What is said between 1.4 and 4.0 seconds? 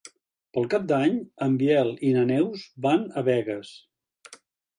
en Biel i na Neus van a Begues.